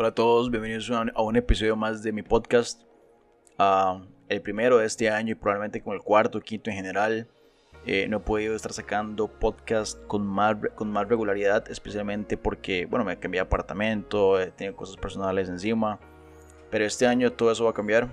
[0.00, 2.84] Hola a todos, bienvenidos a un episodio más de mi podcast.
[3.58, 7.28] Ah, el primero de este año y probablemente con el cuarto quinto en general.
[7.84, 13.04] Eh, no he podido estar sacando podcast con más, con más regularidad, especialmente porque, bueno,
[13.04, 16.00] me cambié de apartamento, he tenido cosas personales encima.
[16.70, 18.08] Pero este año todo eso va a cambiar.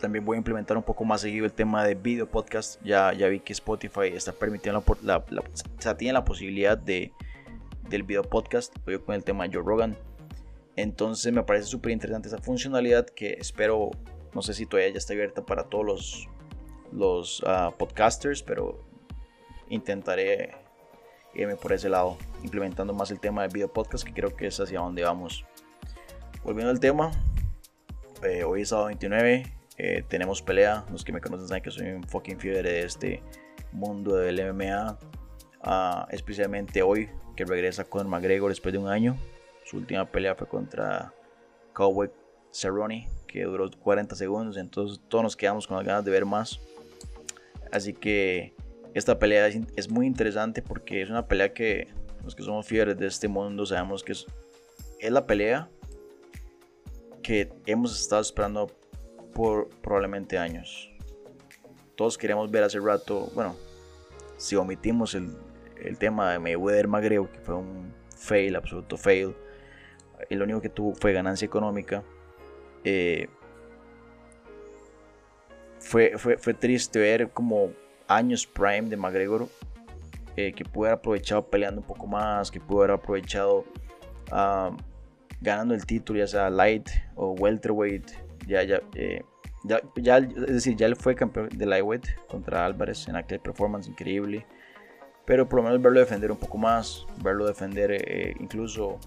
[0.00, 2.80] También voy a implementar un poco más seguido el tema de video podcast.
[2.84, 7.12] Ya, ya vi que Spotify está permitiendo la, la, o sea, tiene la posibilidad de,
[7.90, 8.72] del video podcast.
[8.84, 9.96] Voy con el tema de Joe Rogan.
[10.76, 13.90] Entonces me parece súper interesante esa funcionalidad que espero,
[14.34, 16.28] no sé si todavía ya está abierta para todos los,
[16.92, 18.84] los ah, podcasters, pero
[19.70, 20.54] intentaré
[21.34, 24.60] irme por ese lado, implementando más el tema del video podcast, que creo que es
[24.60, 25.44] hacia donde vamos.
[26.44, 27.10] Volviendo al tema,
[28.22, 30.84] eh, hoy es sábado 29, eh, tenemos pelea.
[30.90, 33.22] Los que me conocen saben que soy un fucking fiebre de este
[33.72, 34.98] mundo del MMA,
[35.62, 39.16] ah, especialmente hoy que regresa con McGregor después de un año.
[39.66, 41.12] Su última pelea fue contra
[41.72, 42.08] Cowboy
[42.52, 44.56] Cerrone, que duró 40 segundos.
[44.58, 46.60] Entonces todos nos quedamos con las ganas de ver más.
[47.72, 48.54] Así que
[48.94, 51.88] esta pelea es, muy interesante porque es una pelea que
[52.22, 54.26] los que somos fiebres de este mundo sabemos que es,
[55.00, 55.68] la pelea
[57.24, 58.68] que hemos estado esperando
[59.34, 60.88] por probablemente años.
[61.96, 63.56] Todos queremos ver hace rato, bueno,
[64.36, 65.36] si omitimos el,
[65.82, 69.34] el tema de Mayweather Magreo, que fue un fail, absoluto fail,
[70.28, 72.02] y lo único que tuvo fue ganancia económica.
[72.84, 73.28] Eh,
[75.78, 77.70] fue, fue, fue, triste ver como
[78.08, 79.48] años prime de McGregor
[80.36, 83.64] eh, que pudo haber aprovechado peleando un poco más, que pudo haber aprovechado
[84.30, 84.76] ah,
[85.40, 88.10] ganando el título, ya sea light o welterweight.
[88.46, 88.62] Ya,
[88.94, 89.22] eh,
[89.64, 93.88] ya, ya, es decir, ya él fue campeón de lightweight contra Álvarez en aquel performance
[93.88, 94.46] increíble.
[95.24, 98.00] Pero por lo menos verlo defender un poco más, verlo defender
[98.38, 99.00] incluso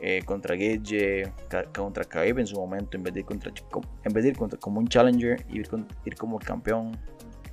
[0.00, 1.32] eh, contra Gage,
[1.74, 3.52] contra Khabib en su momento, en vez de ir, contra,
[4.04, 5.68] en vez de ir contra, como un challenger y ir,
[6.04, 6.96] ir, como campeón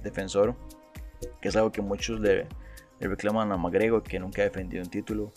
[0.04, 0.56] defensor,
[1.42, 2.48] que es algo que muchos le,
[3.00, 5.34] reclaman a McGregor, que nunca ha defendido un título,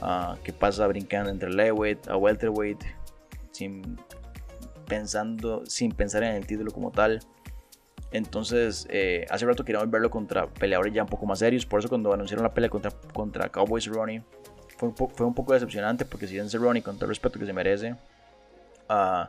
[0.00, 2.82] uh, que pasa brincando entre lightweight a welterweight,
[3.50, 3.98] sin,
[4.86, 7.20] pensando, sin pensar en el título como tal.
[8.12, 11.66] Entonces, eh, hace rato queríamos verlo contra peleadores ya un poco más serios.
[11.66, 14.22] Por eso, cuando anunciaron la pelea contra, contra Cowboys Ronnie,
[14.92, 17.46] fue un, fue un poco decepcionante porque si bien Cerrone, con todo el respeto que
[17.46, 17.92] se merece,
[18.90, 19.28] uh,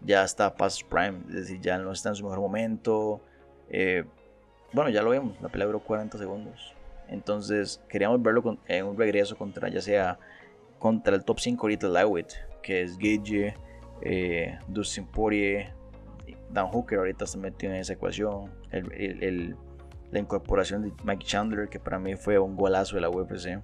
[0.00, 3.20] ya está past prime, es decir, ya no está en su mejor momento.
[3.68, 4.04] Eh,
[4.72, 6.74] bueno, ya lo vemos, la pelea duró 40 segundos.
[7.08, 10.18] Entonces, queríamos verlo en un regreso contra, ya sea
[10.78, 12.32] contra el top 5 ahorita Lightweight,
[12.62, 13.54] que es Gage,
[14.02, 15.72] eh, Dustin Poirier,
[16.50, 18.50] Dan Hooker ahorita se metió en esa ecuación.
[18.70, 19.56] El, el,
[20.10, 23.60] la incorporación de Mike Chandler, que para mí fue un golazo de la UFC.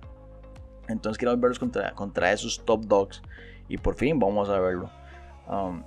[0.88, 1.58] Entonces queremos verlos
[1.94, 3.22] contra, esos top dogs.
[3.68, 4.90] Y por fin vamos a verlo.
[5.48, 5.82] Um,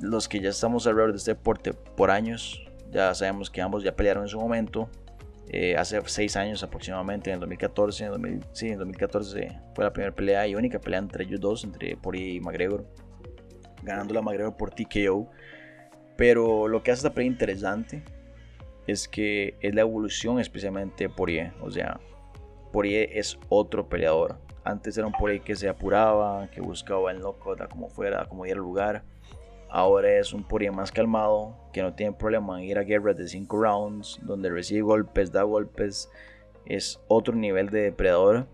[0.00, 3.94] los que ya estamos alrededor de este deporte por años, ya sabemos que ambos ya
[3.94, 4.88] pelearon en su momento.
[5.48, 10.14] Eh, hace seis años aproximadamente, en el 2014, en sí, en 2014 fue la primera
[10.14, 12.86] pelea y única pelea entre ellos dos, entre Pori y McGregor,
[13.82, 15.30] ganando la McGregor por TKO.
[16.16, 18.02] Pero lo que hace esta pelea interesante
[18.86, 22.00] es que es la evolución especialmente de o sea,
[22.72, 24.38] Poirier es otro peleador.
[24.64, 28.58] Antes era un Poirier que se apuraba, que buscaba el knockout como fuera, como diera
[28.58, 29.04] lugar.
[29.68, 33.28] Ahora es un Poirier más calmado, que no tiene problema en ir a guerras de
[33.28, 36.10] 5 rounds, donde recibe golpes, da golpes.
[36.64, 38.46] Es otro nivel de depredador.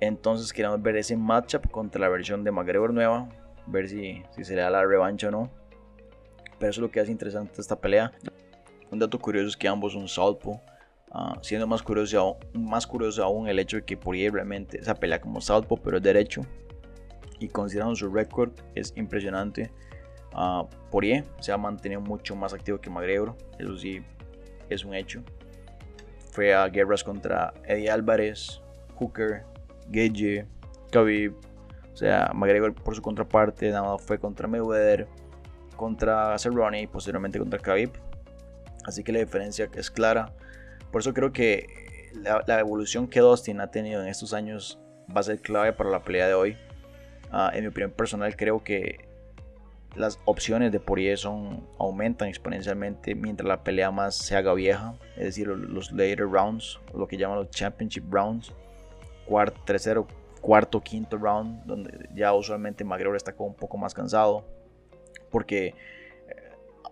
[0.00, 3.28] Entonces queremos ver ese matchup contra la versión de McGregor nueva,
[3.66, 5.50] ver si, si se le da la revancha o no.
[6.58, 8.12] Pero eso es lo que hace interesante esta pelea.
[8.90, 10.60] Un dato curioso es que ambos son Southpaw.
[11.14, 15.20] Ah, siendo más curioso, más curioso aún el hecho de que Poirier realmente esa pelea
[15.20, 16.40] como Southpaw, pero es derecho.
[17.38, 19.70] Y considerando su récord, es impresionante.
[20.34, 24.02] Uh, Poirier se ha mantenido mucho más activo que McGregor, eso sí
[24.70, 25.22] es un hecho.
[26.30, 28.62] Fue a guerras contra Eddie Álvarez,
[28.94, 29.44] Hooker,
[29.88, 30.46] Gage,
[30.90, 31.34] Khabib.
[31.92, 35.06] O sea, McGregor por su contraparte nada más fue contra Mayweather,
[35.76, 37.90] contra Cerrone y posteriormente contra Khabib.
[38.86, 40.32] Así que la diferencia es clara.
[40.92, 44.78] Por eso creo que la, evolución que Dustin ha tenido en estos años
[45.14, 46.56] va a ser clave para la pelea de hoy.
[47.32, 49.08] Ah, en mi opinión personal creo que
[49.96, 55.24] las opciones de Poirier son, aumentan exponencialmente mientras la pelea más se haga vieja, es
[55.24, 58.52] decir, los later rounds, lo que llaman los championship rounds,
[59.26, 60.06] cuarto, tercero,
[60.40, 64.44] cuarto, quinto round, donde ya usualmente McGregor está un poco más cansado,
[65.30, 65.74] porque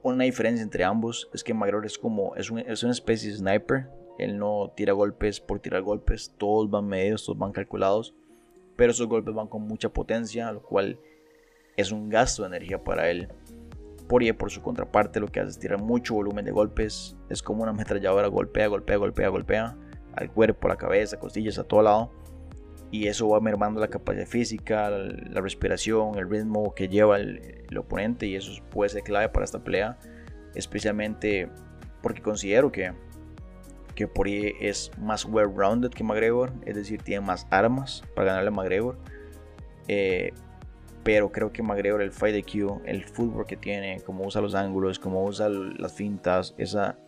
[0.03, 3.89] una diferencia entre ambos es que McGregor es como, es, es una especie de sniper.
[4.19, 8.15] Él no tira golpes por tirar golpes, todos van medidos, todos van calculados.
[8.77, 10.99] pero esos golpes van con mucha potencia, lo cual
[11.77, 13.29] es un gasto de energía para él.
[14.09, 17.17] Poirier, por su contraparte, lo que hace es tirar mucho volumen de golpes.
[17.29, 19.77] Es como una ametralladora, golpea, golpea, golpea, golpea
[20.15, 22.11] al cuerpo, a la cabeza, costillas, a todo lado.
[22.91, 28.27] Y eso va mermando la capacidad física, la, respiración, el ritmo que lleva el, oponente.
[28.27, 29.97] Y eso puede ser clave para esta pelea.
[30.55, 31.49] Especialmente
[32.03, 32.93] porque considero que,
[33.95, 36.53] que Poirier es más well-rounded que McGregor.
[36.67, 38.99] Es decir, tiene más armas para ganarle a McGregor.
[39.87, 40.33] Eh,
[41.03, 44.99] pero creo que McGregor, el fight IQ, el fútbol que tiene, como usa los ángulos,
[44.99, 46.99] como usa las fintas, esa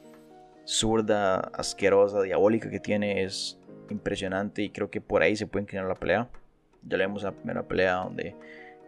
[0.64, 3.58] zurda asquerosa, diabólica que tiene es
[3.90, 6.28] impresionante y creo que por ahí se puede inclinar la pelea.
[6.86, 8.34] Ya le vimos la primera pelea donde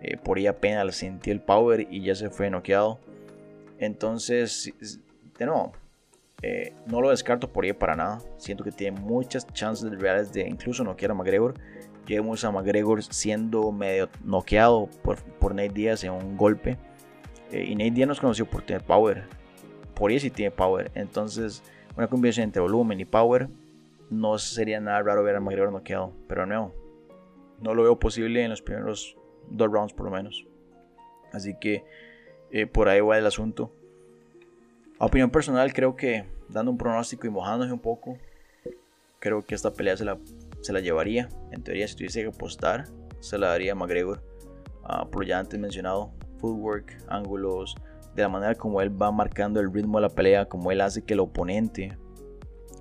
[0.01, 2.99] eh, por ahí apenas sintió el power y ya se fue noqueado.
[3.79, 4.73] Entonces,
[5.39, 5.73] de nuevo,
[6.43, 8.21] eh, no lo descarto por ahí para nada.
[8.37, 11.55] Siento que tiene muchas chances reales de incluso noquear a McGregor.
[12.07, 16.77] Llevamos a McGregor siendo medio noqueado por, por Nate Diaz en un golpe.
[17.51, 19.25] Eh, y Nate Diaz nos conoció por tener power.
[19.95, 20.91] Por ahí sí tiene power.
[20.95, 21.63] Entonces,
[21.97, 23.49] una combinación entre volumen y power.
[24.11, 26.13] No sería nada raro ver a McGregor noqueado.
[26.29, 26.73] Pero no.
[27.61, 29.17] No lo veo posible en los primeros
[29.49, 30.47] dos rounds por lo menos.
[31.33, 31.85] Así que
[32.51, 33.73] eh, por ahí va el asunto.
[34.99, 38.17] Opinión personal, creo que dando un pronóstico y mojándose un poco,
[39.19, 40.19] creo que esta pelea se la
[40.65, 41.29] se la llevaría.
[41.51, 42.87] En teoría, si tuviese que apostar,
[43.21, 44.23] se la daría a McGregor.
[44.83, 47.75] Uh, por ya antes mencionado, footwork, ángulos,
[48.15, 51.03] de la manera como él va marcando el ritmo de la pelea, como él hace
[51.03, 51.97] que el oponente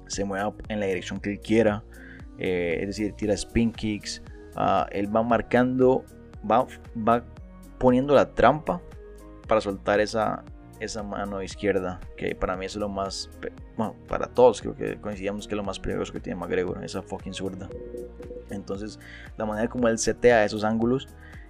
[0.08, 1.84] se mueva en la dirección que él quiera.
[2.38, 4.22] Eh, es decir, tira spin kicks.
[4.56, 6.04] Uh, él va marcando,
[6.50, 7.24] va, va
[7.80, 8.82] poniendo la trampa
[9.48, 10.44] para soltar esa,
[10.80, 13.30] esa mano izquierda, que para mí es lo más,
[13.78, 17.02] bueno, para todos creo que coincidimos que es lo más peligroso que tiene McGregor, esa
[17.02, 17.70] fucking zurda.
[18.50, 19.00] Entonces,
[19.38, 21.08] la manera como él setea esos ángulos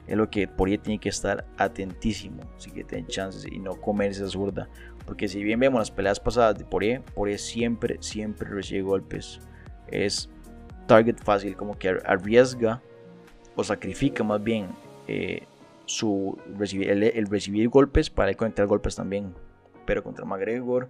[0.08, 3.80] es lo que por ahí tiene que estar atentísimo, si que tiene chances y no
[3.80, 4.70] comerse esa zurda.
[5.06, 9.40] Porque si bien vemos las peleas pasadas de Poirier, Poirier siempre, siempre recibe golpes.
[9.88, 10.30] Es
[10.88, 12.82] target fácil, como que arriesga
[13.56, 14.68] o sacrifica más bien
[15.08, 15.44] eh,
[15.86, 19.34] su recibir, el, recibir golpes para conectar golpes también.
[19.86, 20.90] Pero contra McGregor,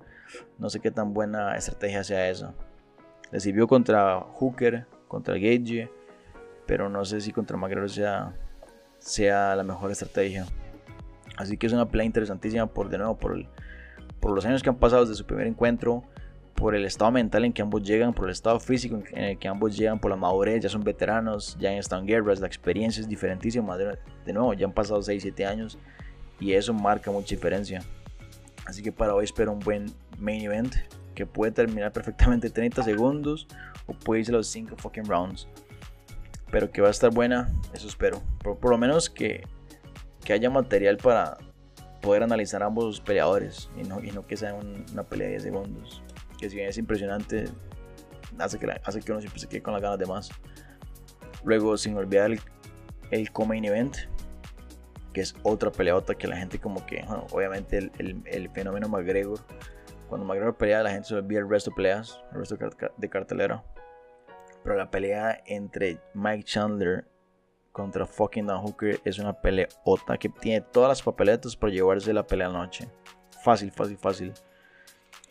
[0.59, 2.53] no sé qué tan buena estrategia sea esa.
[3.31, 5.89] Recibió contra Hooker, contra Gage,
[6.67, 8.35] pero no sé si contra McGregor sea,
[8.99, 10.45] sea la mejor estrategia.
[11.37, 13.43] Así que es una pelea interesantísima por de nuevo por,
[14.23, 16.01] por los años que han pasado desde su primer encuentro
[16.55, 19.49] por el estado mental en que ambos llegan, por el estado físico en el que
[19.49, 23.01] ambos llegan, por la madurez, ya son veteranos, ya han estado en guerras, la experiencia
[23.01, 25.77] es diferentísima, de nuevo, ya han pasado 6-7 años
[26.39, 27.83] y eso marca mucha diferencia.
[28.65, 29.87] Así que para hoy espero un buen
[30.17, 30.73] main event
[31.15, 33.45] que puede terminar perfectamente 30 segundos
[33.87, 35.49] o puede irse los 5 fucking rounds.
[36.49, 38.21] Pero que va a estar buena, eso espero.
[38.41, 39.43] Por, por lo menos que,
[40.23, 41.39] que haya material para
[42.03, 45.43] poder analizar a ambos peleadores y no, y no que sea una pelea de 10
[45.43, 46.03] segundos
[46.43, 47.45] que si bien es impresionante,
[48.37, 50.29] hace que, hace que uno siempre se quede con las ganas de más.
[51.45, 52.39] Luego, sin olvidar el,
[53.11, 53.95] el co-main event,
[55.13, 59.39] que es otra peleota que la gente como que, obviamente el, el, fenómeno McGregor,
[60.09, 62.57] cuando McGregor pelea la gente se olvida el resto de peleas, el resto
[62.97, 63.63] de cartelera.
[64.63, 67.05] Pero la pelea entre Mike Chandler
[67.73, 72.25] contra fucking Dan Hooker es una peleota que tiene todas las papeletas para llevarse la
[72.25, 72.87] pelea a la noche.
[73.43, 74.33] Fácil, fácil, fácil.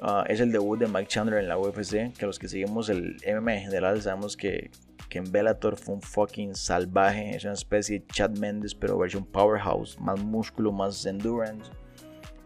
[0.01, 3.17] Ah, es el debut de Mike Chandler en la UFC, que los que seguimos el
[3.25, 4.73] MMA en general sabemos que,
[5.09, 9.25] que en Bellator fue un fucking salvaje, es una especie de Chad Mendes, pero versión
[9.25, 11.71] powerhouse, más músculo, más endurance.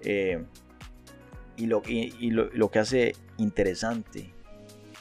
[0.03, 0.45] Eh,
[1.57, 4.35] y, lo, y, lo, que hace interesante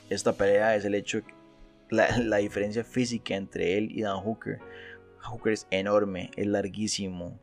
[0.09, 1.21] esta pelea es el hecho,
[1.89, 4.59] la, la diferencia física entre él y Dan Hooker.
[5.25, 7.39] Hooker es enorme, es larguísimo,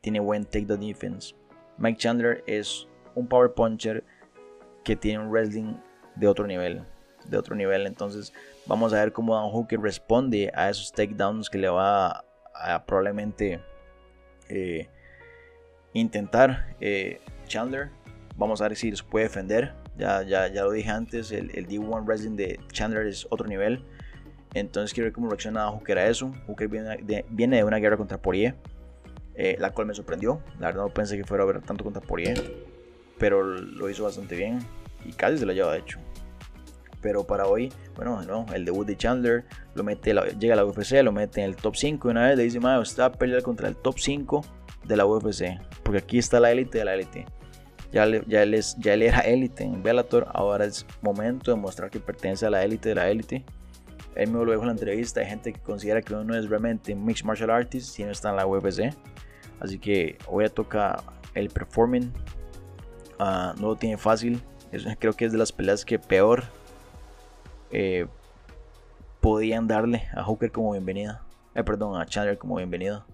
[0.00, 1.34] tiene buen take the defense.
[1.78, 4.04] Mike Chandler es un power puncher
[4.84, 5.76] que tiene un wrestling
[6.16, 6.82] de otro nivel.
[7.26, 7.86] De otro nivel.
[7.86, 8.32] Entonces
[8.66, 13.60] vamos a ver cómo Dan Hooker responde a esos takedowns que le va a, probablemente
[14.48, 14.88] eh,
[15.94, 17.90] intentar eh, Chandler.
[18.36, 19.74] Vamos a ver si los puede defender.
[19.96, 23.84] Ya, ya, ya lo dije antes, el, D1 Wrestling de Chandler es otro nivel.
[24.54, 26.32] Entonces quiero ver cómo reacciona Hooker a eso.
[26.46, 28.54] Hooker viene de, viene de una guerra contra Poirier.
[29.36, 30.40] Eh, la cual me sorprendió.
[30.60, 32.40] La verdad no pensé que fuera a ver tanto contra Poirier
[33.18, 34.58] pero lo hizo bastante bien
[35.04, 35.98] y casi se lo lleva hecho.
[37.00, 39.44] Pero para hoy, bueno, no, el debut de Chandler
[39.74, 42.36] lo mete, llega a la UFC, lo mete en el top 5 y una vez
[42.36, 44.44] le dice, madre, está a pelear contra el top 5
[44.84, 47.26] de la UFC, porque aquí está la élite de la élite.
[47.92, 52.46] Ya, ya, ya él era élite en Bellator, ahora es momento de mostrar que pertenece
[52.46, 53.44] a la élite de la élite.
[54.16, 56.94] Él me lo dijo en la entrevista, hay gente que considera que uno es realmente
[56.94, 58.94] mixed martial artist si no está en la UFC.
[59.60, 61.02] Así que hoy toca
[61.34, 62.12] el performing.
[63.18, 64.40] Ah, no lo tiene fácil.
[64.98, 66.44] creo que es de las peleas que peor
[67.70, 68.06] eh,
[69.20, 71.22] podían darle a Hooker como bienvenida.
[71.54, 73.06] Eh, perdón, a Chandler como bienvenida.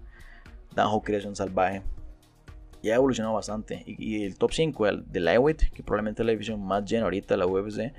[0.74, 1.82] Dan Hooker es un salvaje.
[2.82, 3.82] Y ha evolucionado bastante.
[3.86, 7.38] Y, el top 5 de Lightweight, que probablemente es la división más llena ahorita de
[7.38, 7.92] la UFC,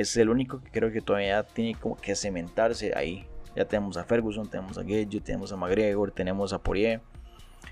[0.00, 3.26] es el único que creo que todavía tiene como que cementarse ahí.
[3.54, 7.00] Ya tenemos a Ferguson, tenemos a Gage, tenemos a McGregor, tenemos a Poirier.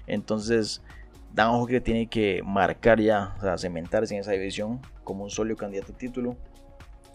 [0.06, 0.82] Entonces,
[1.32, 5.56] Dan Hooker tiene que marcar ya, o sea, cementarse en esa división como un sólido
[5.56, 6.36] candidato a título.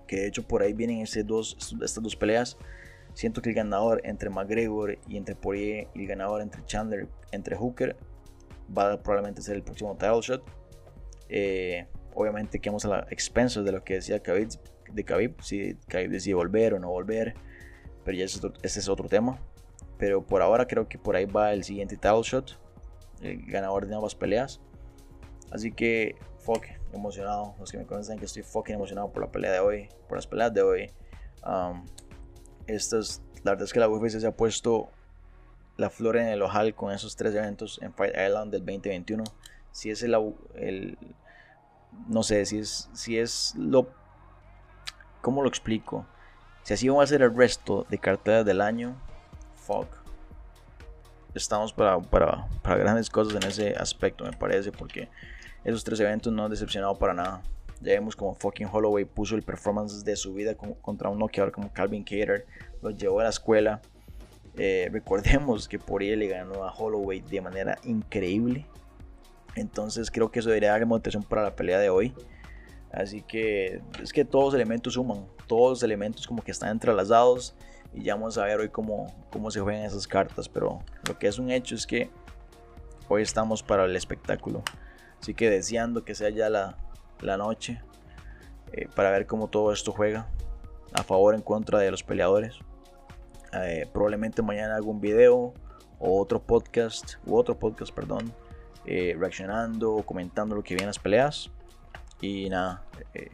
[0.07, 2.57] Que de hecho por ahí vienen dos, estas dos peleas.
[3.13, 7.55] Siento que el ganador entre McGregor y entre Poirier y el ganador entre Chandler, entre
[7.55, 7.95] Hooker,
[8.75, 10.43] va a probablemente ser el próximo title shot.
[11.29, 14.49] Eh, obviamente quedamos a la expensas de lo que decía Khabib,
[14.93, 17.35] de Khabib, si Khabib decide volver o no volver,
[18.03, 19.39] pero ya es, otro, ese es otro tema.
[19.97, 22.59] Pero por ahora creo que por ahí va el siguiente title shot,
[23.21, 24.59] el ganador de ambas peleas.
[25.51, 27.55] Así que, fuck, emocionado.
[27.59, 30.27] Los que me conocen que estoy fucking emocionado por la pelea de hoy, por las
[30.27, 30.91] peleas de hoy.
[31.45, 31.85] Um,
[32.67, 34.89] estas, la verdad es que la UFC se ha puesto
[35.77, 39.23] la flor en el ojal con esos tres eventos en Fight Island del 2021.
[39.71, 40.15] Si es el,
[40.55, 40.97] el
[42.07, 43.87] no sé, si es, si es lo,
[45.23, 46.05] ¿cómo lo explico?
[46.63, 48.95] Si así va a ser el resto de carteras del año,
[49.55, 49.87] fuck.
[51.33, 55.09] Estamos para, para, para grandes cosas en ese aspecto, me parece, porque
[55.63, 57.41] esos tres eventos no han decepcionado para nada.
[57.81, 61.71] Ya vemos como fucking Holloway puso el performance de su vida contra un noqueador como
[61.71, 62.45] Calvin Cater,
[62.81, 63.81] lo llevó a la escuela,
[64.57, 68.65] eh, recordemos que por le ganó a Holloway de manera increíble.
[69.55, 72.13] Entonces creo que eso debería dar motivación para la pelea de hoy.
[72.93, 77.55] Así que es que todos los elementos suman, todos los elementos como que están entrelazados
[77.91, 80.47] y ya vamos a ver hoy cómo, cómo se juegan esas cartas.
[80.47, 82.11] Pero lo que es un hecho es que
[83.09, 84.61] hoy estamos para el espectáculo.
[85.19, 86.77] Así que deseando que sea ya la,
[87.21, 87.81] la noche
[88.73, 90.27] eh, para ver cómo todo esto juega
[90.93, 92.59] a favor en contra de los peleadores.
[93.53, 95.53] Eh, probablemente mañana hago un video
[95.99, 98.31] o otro podcast, u otro podcast, perdón,
[98.85, 101.49] eh, reaccionando o comentando lo que viene las peleas.
[102.21, 103.31] Y nada, eh,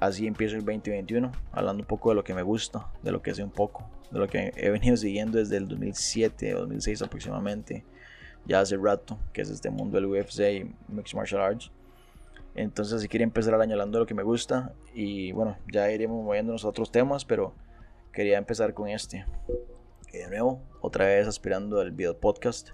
[0.00, 3.34] así empiezo el 2021, hablando un poco de lo que me gusta, de lo que
[3.34, 7.84] sé un poco, de lo que he venido siguiendo desde el 2007 o 2006 aproximadamente,
[8.46, 11.70] ya hace rato, que es este mundo del UFC y Mixed Martial Arts.
[12.54, 15.90] Entonces, si quiero empezar el año hablando de lo que me gusta, y bueno, ya
[15.90, 17.54] iremos moviéndonos a otros temas, pero
[18.12, 19.26] quería empezar con este.
[20.12, 22.70] de nuevo, otra vez aspirando al video podcast.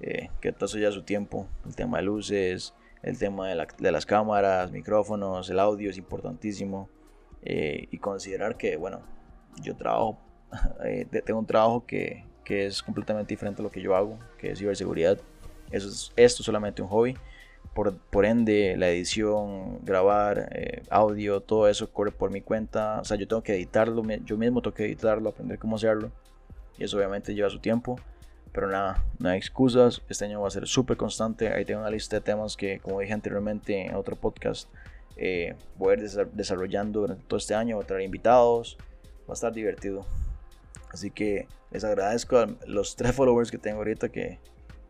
[0.00, 1.46] Eh, que todo ya su tiempo.
[1.64, 6.88] El tema de luces, el tema de, las cámaras, micrófonos, el audio es importantísimo.
[7.42, 9.02] Eh, y considerar que, bueno,
[9.62, 10.18] yo trabajo,
[10.84, 14.50] eh, tengo un trabajo que, que, es completamente diferente a lo que yo hago, que
[14.50, 15.18] es ciberseguridad.
[15.70, 17.16] Eso es, esto es solamente un hobby.
[17.74, 23.00] Por, ende, la edición, grabar, eh, audio, todo eso corre por mi cuenta.
[23.00, 26.10] O sea, yo tengo que editarlo, yo mismo tengo que editarlo, aprender cómo hacerlo.
[26.78, 28.00] Y eso obviamente lleva su tiempo.
[28.52, 30.02] Pero nada, no hay excusas.
[30.08, 31.52] Este año va a ser súper constante.
[31.52, 34.68] Ahí tengo una lista de temas que, como dije anteriormente en otro podcast,
[35.16, 37.76] eh, voy a ir desarrollando durante todo este año.
[37.76, 38.78] Voy a traer invitados.
[39.28, 40.06] Va a estar divertido.
[40.92, 44.38] Así que les agradezco a los tres followers que tengo ahorita que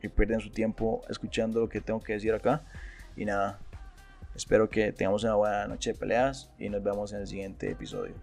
[0.00, 2.62] que pierden su tiempo escuchando lo que tengo que decir acá.
[3.16, 3.58] Y nada,
[4.34, 8.14] espero que tengamos una buena noche de peleas y nos vemos en el siguiente episodio.